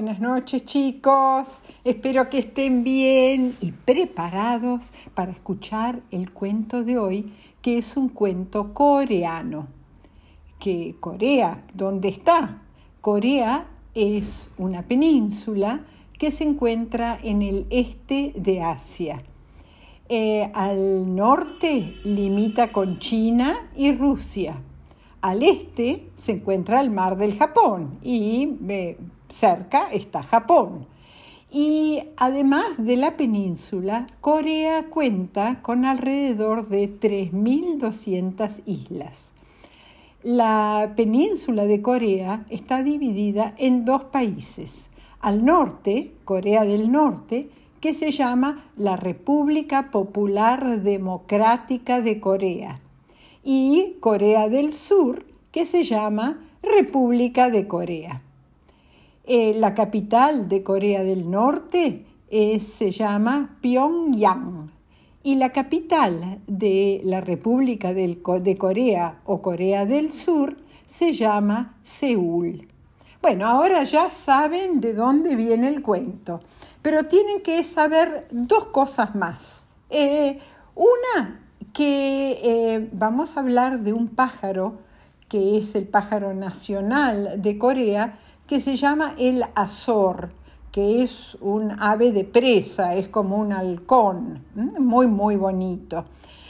Buenas 0.00 0.20
noches 0.20 0.64
chicos, 0.64 1.60
espero 1.84 2.30
que 2.30 2.38
estén 2.38 2.82
bien 2.82 3.54
y 3.60 3.70
preparados 3.70 4.94
para 5.12 5.30
escuchar 5.30 6.00
el 6.10 6.32
cuento 6.32 6.82
de 6.82 6.96
hoy, 6.96 7.34
que 7.60 7.76
es 7.76 7.98
un 7.98 8.08
cuento 8.08 8.72
coreano. 8.72 9.68
Que 10.58 10.96
Corea, 10.98 11.62
¿dónde 11.74 12.08
está? 12.08 12.62
Corea 13.02 13.66
es 13.94 14.48
una 14.56 14.80
península 14.80 15.84
que 16.18 16.30
se 16.30 16.44
encuentra 16.44 17.18
en 17.22 17.42
el 17.42 17.66
este 17.68 18.32
de 18.36 18.62
Asia. 18.62 19.22
Eh, 20.08 20.50
al 20.54 21.14
norte 21.14 21.96
limita 22.04 22.72
con 22.72 22.98
China 23.00 23.70
y 23.76 23.92
Rusia. 23.92 24.62
Al 25.20 25.42
este 25.42 26.08
se 26.14 26.32
encuentra 26.32 26.80
el 26.80 26.88
mar 26.88 27.18
del 27.18 27.36
Japón 27.36 27.98
y 28.02 28.48
cerca 29.30 29.90
está 29.90 30.22
Japón. 30.22 30.86
Y 31.50 32.02
además 32.16 32.84
de 32.84 32.96
la 32.96 33.16
península, 33.16 34.06
Corea 34.20 34.84
cuenta 34.88 35.60
con 35.62 35.84
alrededor 35.84 36.66
de 36.68 36.88
3.200 37.00 38.62
islas. 38.66 39.32
La 40.22 40.92
península 40.96 41.64
de 41.64 41.82
Corea 41.82 42.44
está 42.50 42.82
dividida 42.82 43.54
en 43.56 43.84
dos 43.84 44.04
países. 44.04 44.90
Al 45.20 45.44
norte, 45.44 46.12
Corea 46.24 46.64
del 46.64 46.92
Norte, 46.92 47.50
que 47.80 47.94
se 47.94 48.10
llama 48.10 48.64
la 48.76 48.96
República 48.96 49.90
Popular 49.90 50.82
Democrática 50.82 52.00
de 52.00 52.20
Corea, 52.20 52.80
y 53.42 53.96
Corea 54.00 54.48
del 54.48 54.74
Sur, 54.74 55.24
que 55.50 55.64
se 55.64 55.82
llama 55.82 56.38
República 56.62 57.50
de 57.50 57.66
Corea. 57.66 58.22
Eh, 59.24 59.54
la 59.56 59.74
capital 59.74 60.48
de 60.48 60.62
Corea 60.62 61.02
del 61.02 61.30
Norte 61.30 62.06
se 62.30 62.92
llama 62.92 63.58
Pyongyang 63.60 64.70
y 65.24 65.34
la 65.34 65.50
capital 65.50 66.40
de 66.46 67.00
la 67.04 67.20
República 67.20 67.92
de 67.92 68.56
Corea 68.56 69.20
o 69.24 69.42
Corea 69.42 69.84
del 69.84 70.12
Sur 70.12 70.56
se 70.86 71.12
llama 71.12 71.76
Seúl. 71.82 72.66
Bueno, 73.22 73.46
ahora 73.46 73.84
ya 73.84 74.08
saben 74.08 74.80
de 74.80 74.94
dónde 74.94 75.36
viene 75.36 75.68
el 75.68 75.82
cuento, 75.82 76.40
pero 76.80 77.04
tienen 77.04 77.42
que 77.42 77.62
saber 77.64 78.26
dos 78.30 78.66
cosas 78.66 79.14
más. 79.14 79.66
Eh, 79.90 80.38
una, 80.74 81.42
que 81.74 82.40
eh, 82.42 82.88
vamos 82.92 83.36
a 83.36 83.40
hablar 83.40 83.80
de 83.80 83.92
un 83.92 84.08
pájaro 84.08 84.78
que 85.28 85.58
es 85.58 85.74
el 85.74 85.86
pájaro 85.86 86.32
nacional 86.32 87.40
de 87.42 87.58
Corea, 87.58 88.18
que 88.50 88.58
se 88.58 88.74
llama 88.74 89.14
el 89.16 89.44
azor, 89.54 90.32
que 90.72 91.04
es 91.04 91.38
un 91.40 91.80
ave 91.80 92.10
de 92.10 92.24
presa, 92.24 92.96
es 92.96 93.06
como 93.06 93.36
un 93.36 93.52
halcón, 93.52 94.44
muy, 94.76 95.06
muy 95.06 95.36
bonito. 95.36 96.06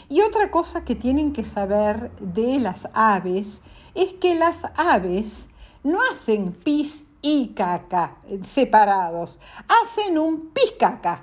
Y 0.08 0.22
otra 0.22 0.50
cosa 0.50 0.82
que 0.82 0.94
tienen 0.94 1.34
que 1.34 1.44
saber 1.44 2.10
de 2.18 2.58
las 2.58 2.88
aves 2.94 3.60
es 3.94 4.14
que 4.14 4.34
las 4.34 4.62
aves 4.76 5.50
no 5.84 5.98
hacen 6.10 6.52
pis 6.52 7.04
y 7.20 7.48
caca 7.48 8.16
separados, 8.44 9.38
hacen 9.82 10.16
un 10.16 10.48
pis 10.54 10.72
caca. 10.78 11.22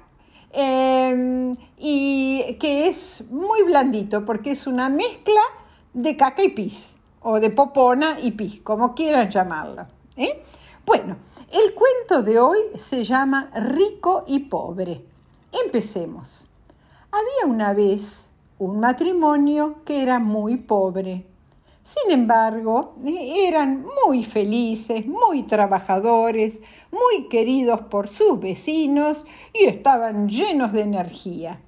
Em, 0.52 1.56
y 1.80 2.56
que 2.59 2.88
es 2.88 3.23
muy 3.31 3.64
blandito 3.64 4.23
porque 4.23 4.52
es 4.52 4.67
una 4.67 4.89
mezcla 4.89 5.41
de 5.95 6.16
caca 6.16 6.44
y 6.44 6.50
pis, 6.50 6.97
o 7.22 7.39
de 7.39 7.50
popona 7.50 8.19
y 8.22 8.30
pis, 8.34 8.62
como 8.62 8.94
quieran 8.94 9.31
llamarlo. 9.31 9.88
¿eh? 10.17 10.44
Bueno, 10.88 11.17
el 11.52 11.73
cuento 11.73 12.23
de 12.23 12.39
hoy 12.39 12.59
se 12.75 13.03
llama 13.03 13.51
Rico 13.53 14.23
y 14.25 14.39
Pobre. 14.39 15.03
Empecemos. 15.66 16.47
Había 17.12 17.53
una 17.53 17.73
vez 17.73 18.29
un 18.57 18.79
matrimonio 18.79 19.75
que 19.84 20.01
era 20.01 20.19
muy 20.19 20.56
pobre. 20.56 21.25
Sin 21.84 22.09
embargo, 22.09 22.95
eran 23.06 23.85
muy 24.06 24.23
felices, 24.23 25.06
muy 25.06 25.44
trabajadores, 25.44 26.62
muy 26.89 27.28
queridos 27.28 27.81
por 27.81 28.07
sus 28.07 28.39
vecinos 28.39 29.25
y 29.53 29.66
estaban 29.66 30.29
llenos 30.29 30.72
de 30.72 30.83
energía. 30.83 31.59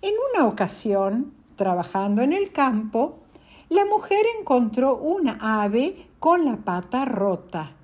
En 0.00 0.14
una 0.32 0.46
ocasión, 0.46 1.34
trabajando 1.56 2.22
en 2.22 2.32
el 2.32 2.50
campo, 2.50 3.18
la 3.68 3.84
mujer 3.84 4.24
encontró 4.40 4.96
una 4.96 5.36
ave 5.38 6.08
con 6.18 6.46
la 6.46 6.56
pata 6.56 7.04
rota 7.04 7.74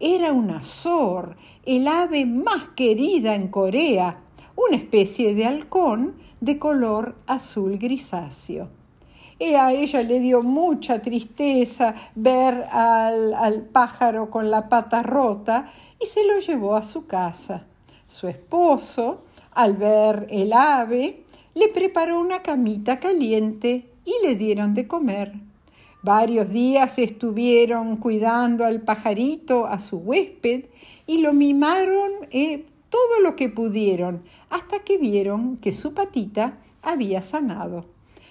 era 0.00 0.32
un 0.32 0.50
azor, 0.50 1.36
el 1.64 1.86
ave 1.88 2.26
más 2.26 2.68
querida 2.76 3.34
en 3.34 3.48
Corea, 3.48 4.20
una 4.56 4.76
especie 4.76 5.34
de 5.34 5.46
halcón 5.46 6.16
de 6.40 6.58
color 6.58 7.16
azul 7.26 7.78
grisáceo. 7.78 8.68
Y 9.38 9.54
a 9.54 9.72
ella 9.72 10.02
le 10.02 10.20
dio 10.20 10.42
mucha 10.42 11.02
tristeza 11.02 11.94
ver 12.14 12.66
al, 12.70 13.34
al 13.34 13.62
pájaro 13.62 14.30
con 14.30 14.50
la 14.50 14.68
pata 14.68 15.02
rota 15.02 15.72
y 16.00 16.06
se 16.06 16.24
lo 16.24 16.38
llevó 16.38 16.76
a 16.76 16.84
su 16.84 17.06
casa. 17.06 17.66
Su 18.06 18.28
esposo, 18.28 19.24
al 19.52 19.74
ver 19.74 20.26
el 20.30 20.52
ave, 20.52 21.24
le 21.54 21.68
preparó 21.68 22.20
una 22.20 22.42
camita 22.42 23.00
caliente 23.00 23.90
y 24.04 24.12
le 24.22 24.34
dieron 24.34 24.74
de 24.74 24.86
comer. 24.86 25.32
Varios 26.04 26.50
días 26.50 26.98
estuvieron 26.98 27.96
cuidando 27.96 28.66
al 28.66 28.82
pajarito, 28.82 29.64
a 29.64 29.78
su 29.78 29.96
huésped, 29.96 30.66
y 31.06 31.22
lo 31.22 31.32
mimaron 31.32 32.10
eh, 32.30 32.66
todo 32.90 33.20
lo 33.22 33.36
que 33.36 33.48
pudieron, 33.48 34.22
hasta 34.50 34.80
que 34.80 34.98
vieron 34.98 35.56
que 35.56 35.72
su 35.72 35.94
patita 35.94 36.58
había 36.82 37.22
sanado. 37.22 37.86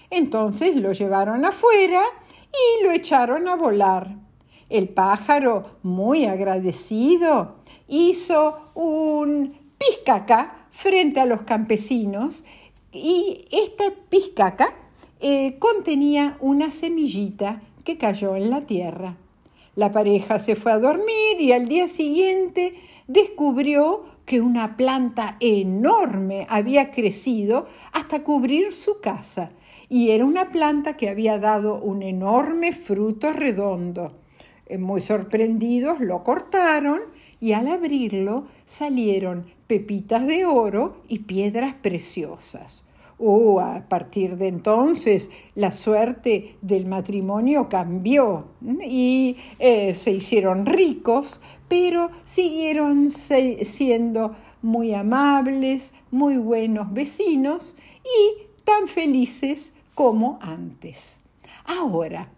Entonces 0.08 0.76
lo 0.76 0.92
llevaron 0.92 1.44
afuera 1.44 2.04
y 2.52 2.84
lo 2.84 2.92
echaron 2.92 3.48
a 3.48 3.56
volar. 3.56 4.18
El 4.70 4.88
pájaro, 4.90 5.78
muy 5.82 6.26
agradecido, 6.26 7.56
hizo 7.88 8.70
un 8.74 9.58
pizcaca 9.78 10.68
frente 10.70 11.18
a 11.18 11.26
los 11.26 11.42
campesinos 11.42 12.44
y 12.92 13.48
esta 13.50 13.92
pizcaca 14.08 14.74
eh, 15.26 15.56
contenía 15.58 16.36
una 16.40 16.70
semillita 16.70 17.62
que 17.82 17.96
cayó 17.96 18.36
en 18.36 18.50
la 18.50 18.66
tierra. 18.66 19.16
La 19.74 19.90
pareja 19.90 20.38
se 20.38 20.54
fue 20.54 20.70
a 20.70 20.78
dormir 20.78 21.40
y 21.40 21.52
al 21.52 21.66
día 21.66 21.88
siguiente 21.88 22.74
descubrió 23.06 24.04
que 24.26 24.42
una 24.42 24.76
planta 24.76 25.38
enorme 25.40 26.46
había 26.50 26.90
crecido 26.90 27.66
hasta 27.92 28.22
cubrir 28.22 28.74
su 28.74 29.00
casa 29.00 29.52
y 29.88 30.10
era 30.10 30.26
una 30.26 30.50
planta 30.50 30.98
que 30.98 31.08
había 31.08 31.38
dado 31.38 31.80
un 31.80 32.02
enorme 32.02 32.74
fruto 32.74 33.32
redondo. 33.32 34.12
Eh, 34.66 34.76
muy 34.76 35.00
sorprendidos 35.00 36.00
lo 36.00 36.22
cortaron 36.22 37.00
y 37.40 37.54
al 37.54 37.68
abrirlo 37.68 38.44
salieron 38.66 39.46
pepitas 39.68 40.26
de 40.26 40.44
oro 40.44 40.98
y 41.08 41.20
piedras 41.20 41.72
preciosas. 41.72 42.83
Uh, 43.16 43.60
a 43.60 43.88
partir 43.88 44.36
de 44.36 44.48
entonces 44.48 45.30
la 45.54 45.70
suerte 45.70 46.56
del 46.62 46.86
matrimonio 46.86 47.68
cambió 47.68 48.46
y 48.84 49.36
eh, 49.60 49.94
se 49.94 50.10
hicieron 50.10 50.66
ricos, 50.66 51.40
pero 51.68 52.10
siguieron 52.24 53.10
siendo 53.10 54.34
muy 54.62 54.94
amables, 54.94 55.94
muy 56.10 56.38
buenos 56.38 56.92
vecinos 56.92 57.76
y 58.02 58.42
tan 58.64 58.88
felices 58.88 59.74
como 59.94 60.38
antes. 60.42 61.20
Ahora, 61.66 62.30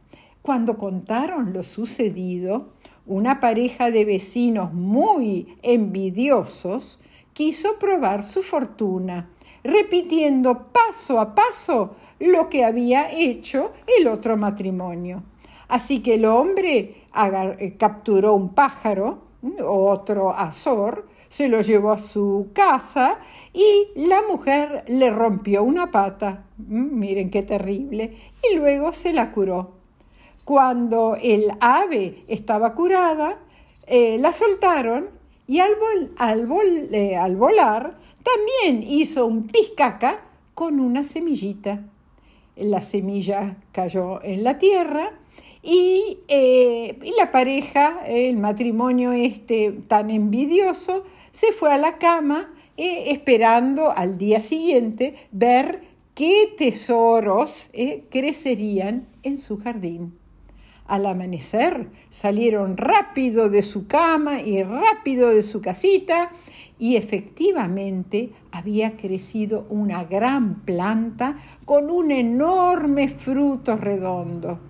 cuando 0.42 0.76
contaron 0.76 1.52
lo 1.52 1.62
sucedido, 1.62 2.72
una 3.06 3.40
pareja 3.40 3.90
de 3.90 4.04
vecinos 4.04 4.72
muy 4.72 5.56
envidiosos 5.62 7.00
quiso 7.32 7.78
probar 7.78 8.24
su 8.24 8.42
fortuna 8.42 9.30
repitiendo 9.66 10.68
paso 10.72 11.18
a 11.18 11.34
paso 11.34 11.96
lo 12.18 12.48
que 12.48 12.64
había 12.64 13.10
hecho 13.10 13.72
el 13.98 14.08
otro 14.08 14.36
matrimonio. 14.36 15.22
Así 15.68 16.02
que 16.02 16.14
el 16.14 16.24
hombre 16.24 17.06
eh, 17.58 17.76
capturó 17.78 18.34
un 18.34 18.54
pájaro, 18.54 19.18
otro 19.64 20.30
azor, 20.30 21.06
se 21.28 21.48
lo 21.48 21.60
llevó 21.60 21.92
a 21.92 21.98
su 21.98 22.50
casa 22.52 23.18
y 23.52 23.88
la 23.96 24.22
mujer 24.22 24.84
le 24.88 25.10
rompió 25.10 25.62
una 25.64 25.90
pata, 25.90 26.44
mm, 26.58 26.98
miren 26.98 27.30
qué 27.30 27.42
terrible, 27.42 28.16
y 28.50 28.56
luego 28.56 28.92
se 28.92 29.12
la 29.12 29.32
curó. 29.32 29.72
Cuando 30.44 31.16
el 31.20 31.50
ave 31.60 32.24
estaba 32.28 32.74
curada, 32.74 33.38
eh, 33.86 34.16
la 34.18 34.32
soltaron 34.32 35.10
y 35.46 35.60
al, 35.60 35.72
eh, 36.92 37.16
al 37.16 37.36
volar 37.36 37.98
también 38.34 38.82
hizo 38.88 39.26
un 39.26 39.46
pizcaca 39.46 40.20
con 40.54 40.80
una 40.80 41.02
semillita. 41.02 41.84
La 42.56 42.82
semilla 42.82 43.56
cayó 43.72 44.22
en 44.22 44.42
la 44.42 44.58
tierra 44.58 45.12
y, 45.62 46.18
eh, 46.28 46.98
y 47.02 47.12
la 47.18 47.30
pareja, 47.30 48.00
el 48.06 48.36
matrimonio 48.36 49.12
este 49.12 49.72
tan 49.86 50.10
envidioso, 50.10 51.04
se 51.30 51.52
fue 51.52 51.72
a 51.72 51.78
la 51.78 51.98
cama 51.98 52.52
esperando 52.76 53.90
al 53.90 54.18
día 54.18 54.40
siguiente 54.40 55.14
ver 55.32 55.82
qué 56.14 56.54
tesoros 56.56 57.70
crecerían 58.10 59.06
en 59.22 59.38
su 59.38 59.58
jardín. 59.58 60.18
Al 60.88 61.06
amanecer 61.06 61.88
salieron 62.10 62.76
rápido 62.76 63.48
de 63.48 63.62
su 63.62 63.86
cama 63.86 64.40
y 64.40 64.62
rápido 64.62 65.30
de 65.30 65.42
su 65.42 65.60
casita 65.60 66.30
y 66.78 66.96
efectivamente 66.96 68.30
había 68.52 68.96
crecido 68.96 69.66
una 69.68 70.04
gran 70.04 70.62
planta 70.64 71.36
con 71.64 71.90
un 71.90 72.12
enorme 72.12 73.08
fruto 73.08 73.76
redondo. 73.76 74.60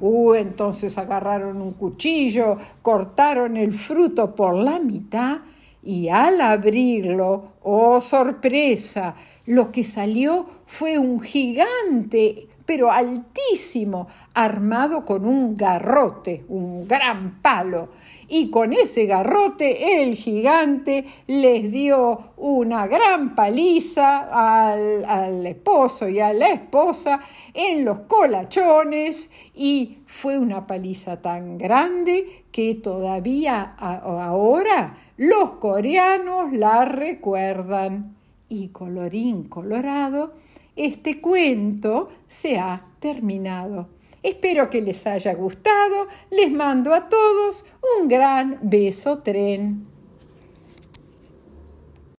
Uh, 0.00 0.34
entonces 0.34 0.96
agarraron 0.98 1.60
un 1.60 1.72
cuchillo, 1.72 2.56
cortaron 2.82 3.56
el 3.56 3.72
fruto 3.72 4.34
por 4.34 4.54
la 4.54 4.78
mitad 4.78 5.40
y 5.82 6.08
al 6.08 6.40
abrirlo, 6.40 7.52
oh 7.62 8.00
sorpresa, 8.00 9.14
lo 9.46 9.70
que 9.70 9.84
salió 9.84 10.46
fue 10.66 10.98
un 10.98 11.20
gigante 11.20 12.48
pero 12.66 12.90
altísimo, 12.90 14.08
armado 14.34 15.04
con 15.04 15.24
un 15.24 15.56
garrote, 15.56 16.44
un 16.48 16.86
gran 16.86 17.40
palo. 17.40 17.90
Y 18.28 18.50
con 18.50 18.72
ese 18.72 19.06
garrote 19.06 20.02
el 20.02 20.16
gigante 20.16 21.06
les 21.28 21.70
dio 21.70 22.32
una 22.36 22.88
gran 22.88 23.36
paliza 23.36 24.64
al, 24.64 25.46
esposo 25.46 26.08
y 26.08 26.18
a 26.18 26.32
la 26.32 26.48
esposa 26.48 27.20
en 27.54 27.84
los 27.84 28.00
colachones 28.00 29.30
y 29.54 29.98
fue 30.06 30.38
una 30.38 30.66
paliza 30.66 31.22
tan 31.22 31.56
grande 31.56 32.44
que 32.50 32.74
todavía 32.74 33.76
ahora 33.78 34.98
los 35.16 35.52
coreanos 35.52 36.52
la 36.52 36.84
recuerdan. 36.84 38.16
Y 38.48 38.68
colorín 38.68 39.44
colorado, 39.44 40.34
este 40.76 41.20
cuento 41.20 42.10
se 42.28 42.58
ha 42.58 42.86
terminado. 43.00 43.88
Espero 44.22 44.68
que 44.68 44.82
les 44.82 45.06
haya 45.06 45.34
gustado. 45.34 46.08
Les 46.30 46.50
mando 46.50 46.92
a 46.92 47.08
todos 47.08 47.64
un 47.98 48.08
gran 48.08 48.58
beso 48.62 49.18
tren. 49.18 49.86